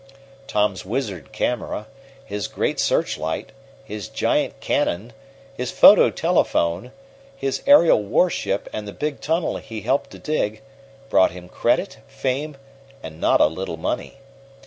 Tom's 0.47 0.83
wizard 0.83 1.31
camera, 1.31 1.85
his 2.25 2.47
great 2.47 2.79
searchlight, 2.79 3.51
his 3.85 4.07
giant 4.07 4.59
cannon, 4.59 5.13
his 5.55 5.69
photo 5.69 6.09
telephone, 6.09 6.91
his 7.35 7.61
aerial 7.67 8.01
warship 8.01 8.67
and 8.73 8.87
the 8.87 8.93
big 8.93 9.21
tunnel 9.21 9.57
he 9.57 9.81
helped 9.81 10.09
to 10.09 10.17
dig, 10.17 10.63
brought 11.09 11.29
him 11.29 11.47
credit, 11.47 11.99
fame, 12.07 12.57
and 13.03 13.21
not 13.21 13.41
a 13.41 13.45
little 13.45 13.77
money. 13.77 14.15